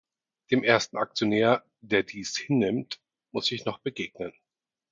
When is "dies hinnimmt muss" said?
2.01-3.51